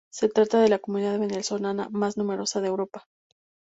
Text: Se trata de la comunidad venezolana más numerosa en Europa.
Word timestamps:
Se 0.11 0.27
trata 0.29 0.59
de 0.59 0.67
la 0.67 0.79
comunidad 0.79 1.19
venezolana 1.19 1.87
más 1.91 2.17
numerosa 2.17 2.57
en 2.57 2.65
Europa. 2.65 3.07